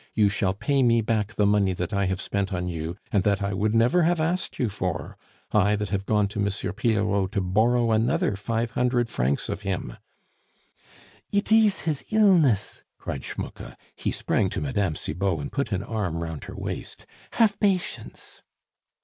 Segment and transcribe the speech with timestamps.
[0.15, 3.43] You shall pay me back the money that I have spent on you, and that
[3.43, 5.15] I would never have asked you for,
[5.51, 6.47] I that have gone to M.
[6.47, 9.95] Pillerault to borrow another five hundred francs of him"
[11.31, 14.95] "It ees his illness!" cried Schmucke he sprang to Mme.
[14.95, 18.41] Cibot and put an arm round her waist "haf batience."